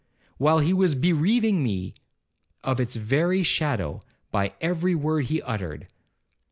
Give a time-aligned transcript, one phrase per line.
[0.39, 1.93] while he was bereaving me
[2.63, 5.85] of its very shadow, by every word he uttered.